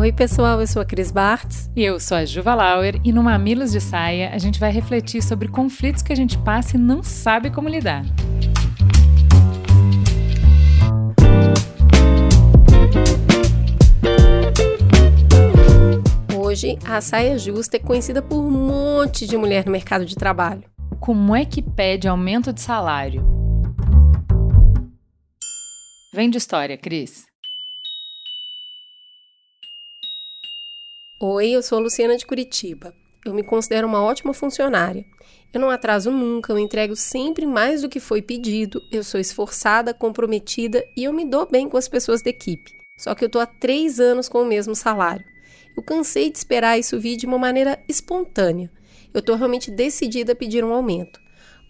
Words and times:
Oi, 0.00 0.12
pessoal, 0.12 0.58
eu 0.62 0.66
sou 0.66 0.80
a 0.80 0.84
Cris 0.86 1.10
Bartz. 1.10 1.70
E 1.76 1.84
eu 1.84 2.00
sou 2.00 2.16
a 2.16 2.24
Juva 2.24 2.54
Lauer, 2.54 2.98
e 3.04 3.12
no 3.12 3.22
Mamilos 3.22 3.70
de 3.70 3.82
Saia 3.82 4.30
a 4.30 4.38
gente 4.38 4.58
vai 4.58 4.72
refletir 4.72 5.22
sobre 5.22 5.46
conflitos 5.46 6.02
que 6.02 6.10
a 6.10 6.16
gente 6.16 6.38
passa 6.38 6.78
e 6.78 6.80
não 6.80 7.02
sabe 7.02 7.50
como 7.50 7.68
lidar. 7.68 8.02
Hoje, 16.34 16.78
a 16.82 16.98
saia 17.02 17.38
justa 17.38 17.76
é 17.76 17.78
conhecida 17.80 18.22
por 18.22 18.38
um 18.38 18.50
monte 18.50 19.26
de 19.26 19.36
mulher 19.36 19.66
no 19.66 19.72
mercado 19.72 20.06
de 20.06 20.16
trabalho. 20.16 20.64
Como 20.98 21.36
é 21.36 21.44
que 21.44 21.60
pede 21.60 22.08
aumento 22.08 22.54
de 22.54 22.62
salário? 22.62 23.22
Vem 26.14 26.30
de 26.30 26.38
história, 26.38 26.78
Cris. 26.78 27.29
Oi, 31.22 31.50
eu 31.50 31.62
sou 31.62 31.76
a 31.76 31.82
Luciana 31.82 32.16
de 32.16 32.24
Curitiba. 32.24 32.94
Eu 33.26 33.34
me 33.34 33.42
considero 33.42 33.86
uma 33.86 34.02
ótima 34.02 34.32
funcionária. 34.32 35.04
Eu 35.52 35.60
não 35.60 35.68
atraso 35.68 36.10
nunca, 36.10 36.50
eu 36.50 36.58
entrego 36.58 36.96
sempre 36.96 37.44
mais 37.44 37.82
do 37.82 37.90
que 37.90 38.00
foi 38.00 38.22
pedido, 38.22 38.80
eu 38.90 39.04
sou 39.04 39.20
esforçada, 39.20 39.92
comprometida 39.92 40.82
e 40.96 41.04
eu 41.04 41.12
me 41.12 41.26
dou 41.26 41.46
bem 41.46 41.68
com 41.68 41.76
as 41.76 41.88
pessoas 41.88 42.22
da 42.22 42.30
equipe. 42.30 42.72
Só 42.96 43.14
que 43.14 43.22
eu 43.22 43.26
estou 43.26 43.42
há 43.42 43.44
três 43.44 44.00
anos 44.00 44.30
com 44.30 44.40
o 44.40 44.46
mesmo 44.46 44.74
salário. 44.74 45.22
Eu 45.76 45.82
cansei 45.82 46.30
de 46.30 46.38
esperar 46.38 46.78
isso 46.78 46.98
vir 46.98 47.18
de 47.18 47.26
uma 47.26 47.36
maneira 47.36 47.78
espontânea. 47.86 48.72
Eu 49.12 49.20
estou 49.20 49.36
realmente 49.36 49.70
decidida 49.70 50.32
a 50.32 50.36
pedir 50.36 50.64
um 50.64 50.72
aumento. 50.72 51.20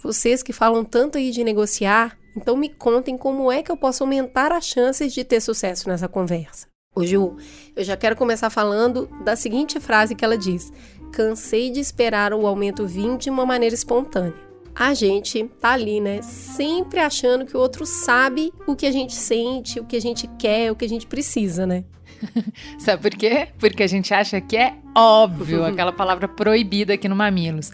Vocês 0.00 0.44
que 0.44 0.52
falam 0.52 0.84
tanto 0.84 1.18
aí 1.18 1.32
de 1.32 1.42
negociar, 1.42 2.16
então 2.36 2.56
me 2.56 2.68
contem 2.68 3.18
como 3.18 3.50
é 3.50 3.64
que 3.64 3.72
eu 3.72 3.76
posso 3.76 4.04
aumentar 4.04 4.52
as 4.52 4.66
chances 4.66 5.12
de 5.12 5.24
ter 5.24 5.40
sucesso 5.40 5.88
nessa 5.88 6.06
conversa. 6.06 6.69
Ô 6.92 7.06
Ju, 7.06 7.36
eu 7.76 7.84
já 7.84 7.96
quero 7.96 8.16
começar 8.16 8.50
falando 8.50 9.08
da 9.24 9.36
seguinte 9.36 9.78
frase 9.78 10.16
que 10.16 10.24
ela 10.24 10.36
diz: 10.36 10.72
Cansei 11.12 11.70
de 11.70 11.78
esperar 11.78 12.34
o 12.34 12.44
aumento 12.48 12.84
vir 12.84 13.16
de 13.16 13.30
uma 13.30 13.46
maneira 13.46 13.74
espontânea. 13.74 14.34
A 14.74 14.92
gente 14.92 15.44
tá 15.60 15.70
ali, 15.70 16.00
né? 16.00 16.20
Sempre 16.20 16.98
achando 16.98 17.46
que 17.46 17.56
o 17.56 17.60
outro 17.60 17.86
sabe 17.86 18.52
o 18.66 18.74
que 18.74 18.86
a 18.86 18.90
gente 18.90 19.14
sente, 19.14 19.78
o 19.78 19.84
que 19.84 19.94
a 19.94 20.00
gente 20.00 20.28
quer, 20.36 20.72
o 20.72 20.74
que 20.74 20.84
a 20.84 20.88
gente 20.88 21.06
precisa, 21.06 21.64
né? 21.64 21.84
Sabe 22.76 23.02
por 23.02 23.16
quê? 23.16 23.48
Porque 23.58 23.84
a 23.84 23.86
gente 23.86 24.12
acha 24.12 24.40
que 24.40 24.56
é 24.56 24.74
óbvio, 24.92 25.62
aquela 25.66 25.92
palavra 25.92 26.26
proibida 26.26 26.94
aqui 26.94 27.08
no 27.08 27.14
Mamilos. 27.14 27.70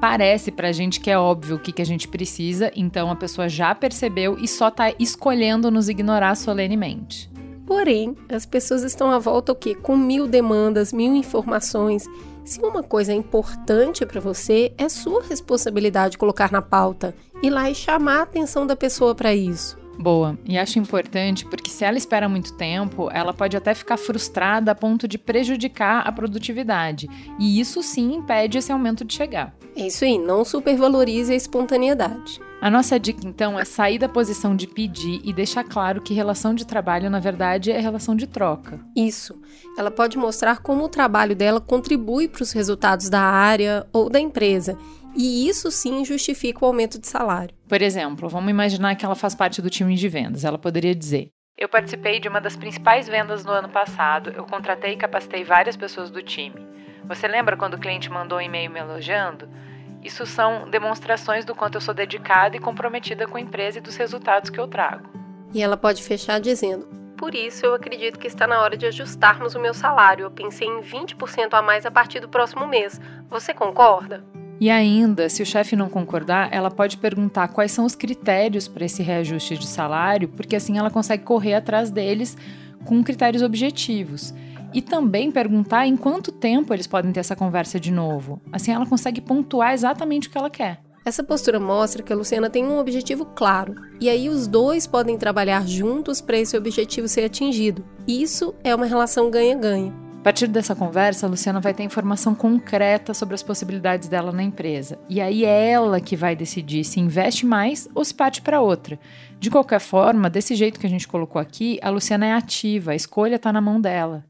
Parece 0.00 0.52
pra 0.52 0.70
gente 0.70 1.00
que 1.00 1.10
é 1.10 1.18
óbvio 1.18 1.56
o 1.56 1.58
que, 1.58 1.72
que 1.72 1.82
a 1.82 1.86
gente 1.86 2.06
precisa, 2.06 2.70
então 2.76 3.10
a 3.10 3.16
pessoa 3.16 3.48
já 3.48 3.74
percebeu 3.74 4.38
e 4.38 4.46
só 4.46 4.70
tá 4.70 4.94
escolhendo 4.98 5.70
nos 5.70 5.88
ignorar 5.88 6.36
solenemente. 6.36 7.31
Porém, 7.72 8.14
as 8.28 8.44
pessoas 8.44 8.82
estão 8.82 9.10
à 9.10 9.18
volta 9.18 9.50
o 9.50 9.54
quê? 9.54 9.74
Com 9.74 9.96
mil 9.96 10.28
demandas, 10.28 10.92
mil 10.92 11.14
informações. 11.14 12.04
Se 12.44 12.60
uma 12.60 12.82
coisa 12.82 13.12
é 13.12 13.14
importante 13.14 14.04
para 14.04 14.20
você, 14.20 14.74
é 14.76 14.90
sua 14.90 15.22
responsabilidade 15.22 16.18
colocar 16.18 16.52
na 16.52 16.60
pauta, 16.60 17.14
ir 17.42 17.48
lá 17.48 17.70
e 17.70 17.74
chamar 17.74 18.18
a 18.18 18.22
atenção 18.24 18.66
da 18.66 18.76
pessoa 18.76 19.14
para 19.14 19.34
isso. 19.34 19.81
Boa, 19.98 20.38
e 20.44 20.58
acho 20.58 20.78
importante 20.78 21.44
porque 21.44 21.70
se 21.70 21.84
ela 21.84 21.98
espera 21.98 22.28
muito 22.28 22.54
tempo, 22.54 23.08
ela 23.12 23.32
pode 23.32 23.56
até 23.56 23.74
ficar 23.74 23.96
frustrada 23.96 24.72
a 24.72 24.74
ponto 24.74 25.06
de 25.06 25.18
prejudicar 25.18 26.06
a 26.06 26.12
produtividade. 26.12 27.08
E 27.38 27.60
isso 27.60 27.82
sim 27.82 28.14
impede 28.14 28.58
esse 28.58 28.72
aumento 28.72 29.04
de 29.04 29.14
chegar. 29.14 29.54
É 29.76 29.86
isso 29.86 30.04
aí, 30.04 30.18
não 30.18 30.44
supervalorize 30.44 31.32
a 31.32 31.36
espontaneidade. 31.36 32.40
A 32.60 32.70
nossa 32.70 32.98
dica 32.98 33.26
então 33.26 33.58
é 33.58 33.64
sair 33.64 33.98
da 33.98 34.08
posição 34.08 34.54
de 34.54 34.68
pedir 34.68 35.20
e 35.24 35.32
deixar 35.32 35.64
claro 35.64 36.00
que 36.00 36.14
relação 36.14 36.54
de 36.54 36.64
trabalho, 36.64 37.10
na 37.10 37.18
verdade, 37.18 37.72
é 37.72 37.80
relação 37.80 38.14
de 38.14 38.26
troca. 38.26 38.78
Isso. 38.94 39.34
Ela 39.76 39.90
pode 39.90 40.16
mostrar 40.16 40.58
como 40.60 40.84
o 40.84 40.88
trabalho 40.88 41.34
dela 41.34 41.60
contribui 41.60 42.28
para 42.28 42.42
os 42.42 42.52
resultados 42.52 43.08
da 43.08 43.20
área 43.20 43.84
ou 43.92 44.08
da 44.08 44.20
empresa 44.20 44.78
e 45.14 45.48
isso 45.48 45.70
sim 45.70 46.04
justifica 46.04 46.64
o 46.64 46.68
aumento 46.68 46.98
de 46.98 47.06
salário. 47.06 47.54
Por 47.68 47.82
exemplo, 47.82 48.28
vamos 48.28 48.50
imaginar 48.50 48.94
que 48.94 49.04
ela 49.04 49.14
faz 49.14 49.34
parte 49.34 49.60
do 49.60 49.70
time 49.70 49.94
de 49.94 50.08
vendas. 50.08 50.44
Ela 50.44 50.58
poderia 50.58 50.94
dizer: 50.94 51.30
Eu 51.56 51.68
participei 51.68 52.20
de 52.20 52.28
uma 52.28 52.40
das 52.40 52.56
principais 52.56 53.08
vendas 53.08 53.44
no 53.44 53.52
ano 53.52 53.68
passado, 53.68 54.30
eu 54.30 54.44
contratei 54.44 54.92
e 54.92 54.96
capacitei 54.96 55.44
várias 55.44 55.76
pessoas 55.76 56.10
do 56.10 56.22
time. 56.22 56.66
Você 57.04 57.26
lembra 57.26 57.56
quando 57.56 57.74
o 57.74 57.78
cliente 57.78 58.10
mandou 58.10 58.38
um 58.38 58.42
e-mail 58.42 58.70
me 58.70 58.78
elogiando? 58.78 59.48
Isso 60.02 60.26
são 60.26 60.68
demonstrações 60.68 61.44
do 61.44 61.54
quanto 61.54 61.76
eu 61.76 61.80
sou 61.80 61.94
dedicada 61.94 62.56
e 62.56 62.60
comprometida 62.60 63.26
com 63.26 63.36
a 63.36 63.40
empresa 63.40 63.78
e 63.78 63.80
dos 63.80 63.96
resultados 63.96 64.50
que 64.50 64.58
eu 64.58 64.66
trago. 64.66 65.08
E 65.54 65.62
ela 65.62 65.76
pode 65.76 66.02
fechar 66.02 66.40
dizendo: 66.40 66.86
Por 67.16 67.34
isso 67.34 67.66
eu 67.66 67.74
acredito 67.74 68.18
que 68.18 68.26
está 68.26 68.46
na 68.46 68.60
hora 68.60 68.76
de 68.76 68.86
ajustarmos 68.86 69.54
o 69.54 69.60
meu 69.60 69.74
salário. 69.74 70.24
Eu 70.24 70.30
pensei 70.30 70.66
em 70.66 70.80
20% 70.80 71.52
a 71.52 71.62
mais 71.62 71.86
a 71.86 71.90
partir 71.90 72.20
do 72.20 72.28
próximo 72.28 72.66
mês. 72.66 73.00
Você 73.28 73.54
concorda? 73.54 74.24
E 74.62 74.70
ainda, 74.70 75.28
se 75.28 75.42
o 75.42 75.44
chefe 75.44 75.74
não 75.74 75.88
concordar, 75.88 76.48
ela 76.52 76.70
pode 76.70 76.96
perguntar 76.96 77.48
quais 77.48 77.72
são 77.72 77.84
os 77.84 77.96
critérios 77.96 78.68
para 78.68 78.84
esse 78.84 79.02
reajuste 79.02 79.58
de 79.58 79.66
salário, 79.66 80.28
porque 80.28 80.54
assim 80.54 80.78
ela 80.78 80.88
consegue 80.88 81.24
correr 81.24 81.54
atrás 81.54 81.90
deles 81.90 82.36
com 82.84 83.02
critérios 83.02 83.42
objetivos. 83.42 84.32
E 84.72 84.80
também 84.80 85.32
perguntar 85.32 85.88
em 85.88 85.96
quanto 85.96 86.30
tempo 86.30 86.72
eles 86.72 86.86
podem 86.86 87.10
ter 87.10 87.18
essa 87.18 87.34
conversa 87.34 87.80
de 87.80 87.90
novo. 87.90 88.40
Assim 88.52 88.70
ela 88.70 88.86
consegue 88.86 89.20
pontuar 89.20 89.72
exatamente 89.72 90.28
o 90.28 90.30
que 90.30 90.38
ela 90.38 90.48
quer. 90.48 90.78
Essa 91.04 91.24
postura 91.24 91.58
mostra 91.58 92.00
que 92.00 92.12
a 92.12 92.16
Luciana 92.16 92.48
tem 92.48 92.64
um 92.64 92.78
objetivo 92.78 93.26
claro, 93.34 93.74
e 94.00 94.08
aí 94.08 94.28
os 94.28 94.46
dois 94.46 94.86
podem 94.86 95.18
trabalhar 95.18 95.66
juntos 95.66 96.20
para 96.20 96.38
esse 96.38 96.56
objetivo 96.56 97.08
ser 97.08 97.24
atingido. 97.24 97.84
Isso 98.06 98.54
é 98.62 98.72
uma 98.72 98.86
relação 98.86 99.28
ganha-ganha. 99.28 99.92
A 100.22 100.30
partir 100.32 100.46
dessa 100.46 100.76
conversa, 100.76 101.26
a 101.26 101.28
Luciana 101.28 101.58
vai 101.58 101.74
ter 101.74 101.82
informação 101.82 102.32
concreta 102.32 103.12
sobre 103.12 103.34
as 103.34 103.42
possibilidades 103.42 104.06
dela 104.06 104.30
na 104.30 104.44
empresa. 104.44 104.96
E 105.08 105.20
aí 105.20 105.44
é 105.44 105.70
ela 105.72 106.00
que 106.00 106.14
vai 106.14 106.36
decidir 106.36 106.84
se 106.84 107.00
investe 107.00 107.44
mais 107.44 107.88
ou 107.92 108.04
se 108.04 108.14
parte 108.14 108.40
para 108.40 108.60
outra. 108.60 109.00
De 109.40 109.50
qualquer 109.50 109.80
forma, 109.80 110.30
desse 110.30 110.54
jeito 110.54 110.78
que 110.78 110.86
a 110.86 110.88
gente 110.88 111.08
colocou 111.08 111.42
aqui, 111.42 111.76
a 111.82 111.90
Luciana 111.90 112.26
é 112.26 112.32
ativa, 112.32 112.92
a 112.92 112.94
escolha 112.94 113.34
está 113.34 113.52
na 113.52 113.60
mão 113.60 113.80
dela. 113.80 114.24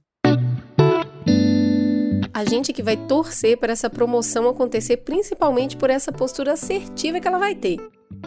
A 2.32 2.42
gente 2.48 2.72
que 2.72 2.82
vai 2.82 2.96
torcer 2.96 3.58
para 3.58 3.74
essa 3.74 3.90
promoção 3.90 4.48
acontecer 4.48 4.96
principalmente 4.96 5.76
por 5.76 5.90
essa 5.90 6.10
postura 6.10 6.54
assertiva 6.54 7.20
que 7.20 7.28
ela 7.28 7.38
vai 7.38 7.54
ter. 7.54 7.76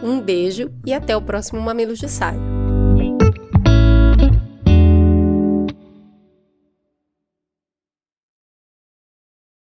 Um 0.00 0.20
beijo 0.20 0.70
e 0.86 0.94
até 0.94 1.16
o 1.16 1.20
próximo 1.20 1.60
Mamilos 1.60 1.98
de 1.98 2.08
Saia. 2.08 2.55